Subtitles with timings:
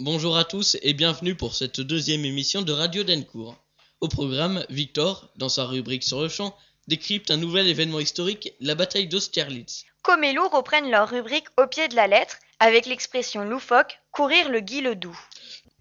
[0.00, 3.56] Bonjour à tous et bienvenue pour cette deuxième émission de Radio Dencourt.
[4.00, 6.56] Au programme, Victor, dans sa rubrique sur le champ,
[6.86, 9.86] décrypte un nouvel événement historique, la bataille d'Austerlitz.
[10.02, 14.82] Comelou reprennent leur rubrique au pied de la lettre avec l'expression loufoque courir le Guy
[14.82, 15.18] le doux.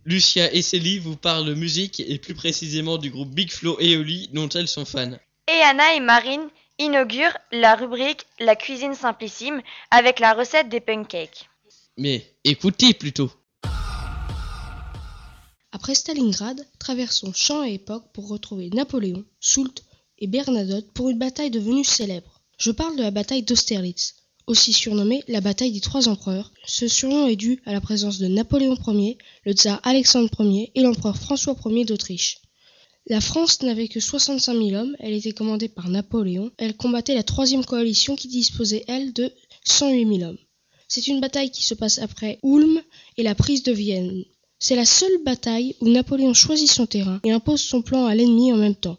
[0.03, 4.31] Lucia et Célie vous parlent musique et plus précisément du groupe Big Flo et Oli
[4.33, 5.19] dont elles sont fans.
[5.47, 6.49] Et Anna et Marine
[6.79, 11.47] inaugurent la rubrique La cuisine simplissime avec la recette des pancakes.
[11.97, 13.31] Mais écoutez plutôt.
[15.79, 19.83] Après Stalingrad, traversons champs et époques pour retrouver Napoléon, Soult
[20.17, 22.41] et Bernadotte pour une bataille devenue célèbre.
[22.57, 24.15] Je parle de la bataille d'Austerlitz,
[24.47, 26.51] aussi surnommée la bataille des trois empereurs.
[26.65, 30.81] Ce surnom est dû à la présence de Napoléon Ier, le tsar Alexandre Ier et
[30.81, 32.39] l'empereur François Ier d'Autriche.
[33.05, 37.21] La France n'avait que 65 000 hommes, elle était commandée par Napoléon, elle combattait la
[37.21, 39.31] troisième coalition qui disposait, elle, de
[39.65, 40.39] 108 000 hommes.
[40.87, 42.81] C'est une bataille qui se passe après Ulm
[43.17, 44.25] et la prise de Vienne.
[44.59, 48.51] C'est la seule bataille où Napoléon choisit son terrain et impose son plan à l'ennemi
[48.51, 48.97] en même temps.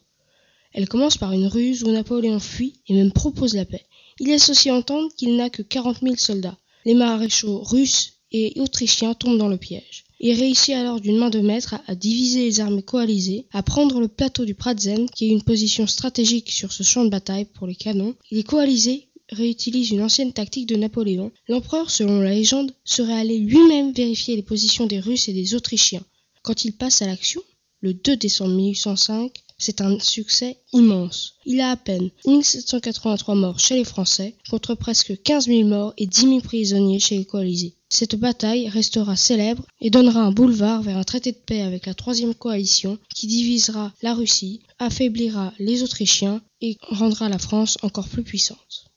[0.73, 3.84] Elle commence par une ruse où Napoléon fuit et même propose la paix.
[4.20, 6.56] Il laisse aussi entendre qu'il n'a que 40 000 soldats.
[6.84, 10.05] Les maréchaux russes et autrichiens tombent dans le piège.
[10.20, 14.09] Il réussit alors d'une main de maître à, diviser les armées coalisées, à prendre le
[14.09, 17.77] plateau du Pratzen, qui est une position stratégique sur ce champ de bataille pour les
[17.77, 18.15] canons.
[18.31, 21.33] Les coalisés réutilisent une ancienne tactique de Napoléon.
[21.48, 26.05] L'empereur, selon la légende, serait allé lui-même vérifier les positions des Russes et des Autrichiens.
[26.43, 27.43] Quand il passe à l'action,
[27.81, 31.34] le 2 décembre 1805, c'est un succès immense.
[31.45, 36.06] Il a à peine 1783 morts chez les Français, contre presque 15 000 morts et
[36.06, 37.75] 10 000 prisonniers chez les coalisés.
[37.89, 41.95] Cette bataille restera célèbre et donnera un boulevard vers un traité de paix avec la
[41.95, 48.23] troisième coalition qui divisera la Russie, affaiblira les Autrichiens et rendra la France encore plus
[48.23, 48.88] puissante.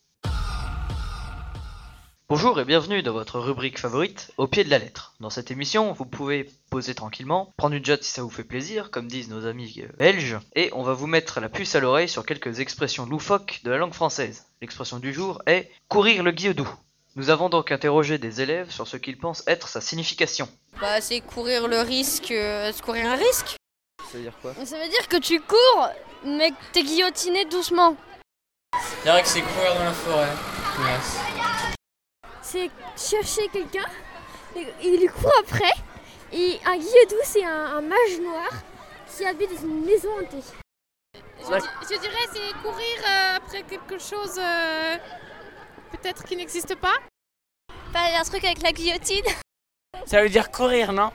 [2.34, 5.12] Bonjour et bienvenue dans votre rubrique favorite, Au pied de la lettre.
[5.20, 8.90] Dans cette émission, vous pouvez poser tranquillement, prendre une jotte si ça vous fait plaisir,
[8.90, 12.08] comme disent nos amis euh, belges, et on va vous mettre la puce à l'oreille
[12.08, 14.46] sur quelques expressions loufoques de la langue française.
[14.62, 16.66] L'expression du jour est courir le guilledou.
[17.16, 20.48] Nous avons donc interrogé des élèves sur ce qu'ils pensent être sa signification.
[20.80, 23.56] Bah, c'est courir le risque, euh, c'est courir un risque.
[24.10, 24.54] Ça veut dire quoi?
[24.64, 25.88] Ça veut dire que tu cours,
[26.24, 27.94] mais que t'es guillotiné doucement.
[28.72, 30.32] Je dirais que c'est courir dans la forêt.
[30.78, 31.51] Yes.
[32.52, 33.86] C'est chercher quelqu'un,
[34.82, 35.72] il lui court après,
[36.32, 38.50] et un guilledou c'est un, un mage noir
[39.08, 40.44] qui habite dans une maison hantée.
[41.40, 44.98] Je, je dirais c'est courir euh, après quelque chose euh,
[45.92, 46.94] peut-être qui n'existe pas.
[47.94, 49.24] A un truc avec la guillotine.
[50.06, 51.10] Ça veut dire courir, non?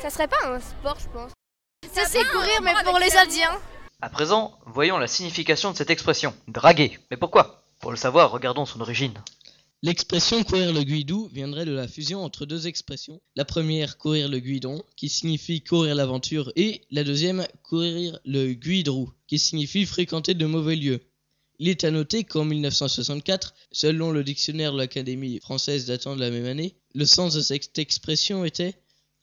[0.00, 1.32] Ça serait pas un sport, je pense.
[1.92, 3.60] Ça, c'est courir, mais pour les Indiens.
[4.00, 6.98] À présent, voyons la signification de cette expression, draguer.
[7.10, 7.64] Mais pourquoi?
[7.80, 9.20] Pour le savoir, regardons son origine.
[9.84, 13.20] L'expression courir le guidou viendrait de la fusion entre deux expressions.
[13.34, 19.10] La première, courir le guidon, qui signifie courir l'aventure, et la deuxième, courir le guidrou,
[19.26, 21.00] qui signifie fréquenter de mauvais lieux.
[21.58, 26.30] Il est à noter qu'en 1964, selon le dictionnaire de l'Académie française datant de la
[26.30, 28.76] même année, le sens de cette expression était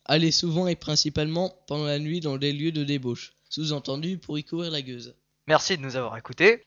[0.03, 4.43] aller souvent et principalement pendant la nuit dans des lieux de débauche, sous-entendu pour y
[4.43, 5.15] courir la gueuse.
[5.47, 6.65] Merci de nous avoir écoutés.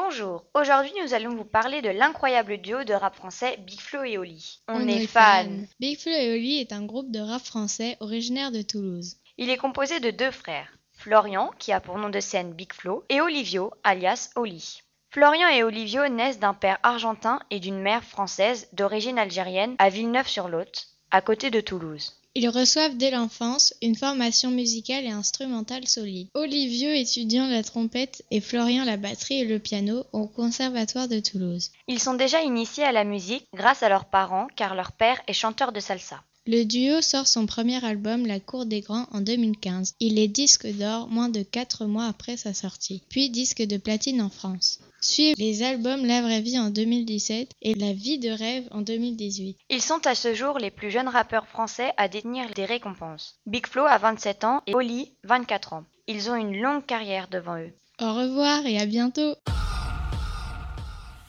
[0.00, 4.16] Bonjour, aujourd'hui nous allons vous parler de l'incroyable duo de rap français Big Flo et
[4.16, 4.62] Oli.
[4.68, 5.48] On, est fans.
[5.80, 9.16] Big Flo et Oli est un groupe de rap français originaire de Toulouse.
[9.38, 13.02] Il est composé de deux frères, Florian, qui a pour nom de scène Big Flo,
[13.08, 14.82] et Olivio, alias Oli.
[15.10, 20.86] Florian et Olivio naissent d'un père argentin et d'une mère française d'origine algérienne à Villeneuve-sur-Lot,
[21.10, 22.22] à côté de Toulouse.
[22.40, 26.28] Ils reçoivent dès l'enfance une formation musicale et instrumentale solide.
[26.34, 31.72] Olivio étudiant la trompette et Florian la batterie et le piano au Conservatoire de Toulouse.
[31.88, 35.32] Ils sont déjà initiés à la musique grâce à leurs parents car leur père est
[35.32, 36.22] chanteur de salsa.
[36.46, 39.96] Le duo sort son premier album La Cour des Grands en 2015.
[39.98, 44.22] Il est disque d'or moins de 4 mois après sa sortie, puis disque de platine
[44.22, 44.78] en France.
[45.00, 49.56] Suivent les albums La Vraie Vie en 2017 et La Vie de Rêve en 2018.
[49.70, 53.36] Ils sont à ce jour les plus jeunes rappeurs français à détenir des récompenses.
[53.46, 55.84] Big Flo a 27 ans et Oli 24 ans.
[56.08, 57.72] Ils ont une longue carrière devant eux.
[58.00, 59.36] Au revoir et à bientôt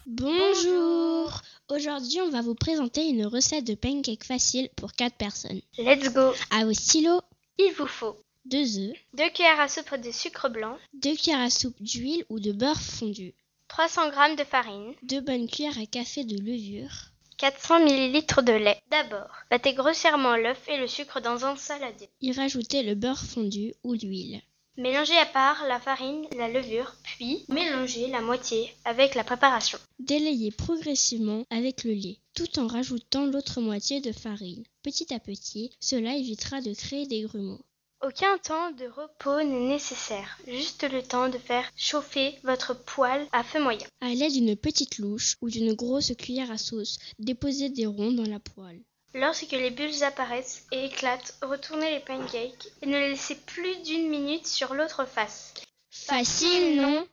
[0.07, 5.61] Bonjour Aujourd'hui, on va vous présenter une recette de pancake facile pour 4 personnes.
[5.77, 6.31] Let's go.
[6.49, 7.21] À vos stylos,
[7.59, 8.15] Il vous faut
[8.45, 12.39] 2 œufs, 2 cuillères à soupe de sucre blanc, 2 cuillères à soupe d'huile ou
[12.39, 13.35] de beurre fondu,
[13.69, 18.81] 300 g de farine, 2 bonnes cuillères à café de levure, 400 ml de lait.
[18.89, 22.09] D'abord, battez grossièrement l'œuf et le sucre dans un saladier.
[22.19, 24.41] y rajouter le beurre fondu ou l'huile.
[24.75, 29.77] Mélangez à part la farine, la levure, puis mélangez la moitié avec la préparation.
[29.99, 34.63] Délayez progressivement avec le lait, tout en rajoutant l'autre moitié de farine.
[34.81, 37.61] Petit à petit, cela évitera de créer des grumeaux.
[38.01, 43.43] Aucun temps de repos n'est nécessaire, juste le temps de faire chauffer votre poêle à
[43.43, 43.85] feu moyen.
[43.99, 48.29] À l'aide d'une petite louche ou d'une grosse cuillère à sauce, déposez des ronds dans
[48.29, 48.79] la poêle.
[49.13, 54.07] Lorsque les bulles apparaissent et éclatent, retournez les pancakes et ne les laissez plus d'une
[54.07, 55.53] minute sur l'autre face.
[55.91, 57.05] Facile, non?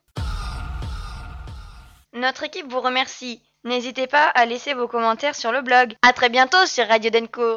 [2.13, 3.43] Notre équipe vous remercie.
[3.65, 5.97] N'hésitez pas à laisser vos commentaires sur le blog.
[6.03, 7.55] À très bientôt sur Radio Dencourt.